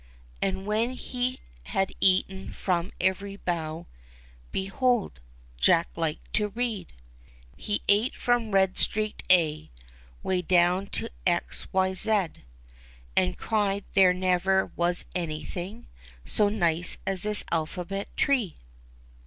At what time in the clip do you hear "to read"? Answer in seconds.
6.33-6.91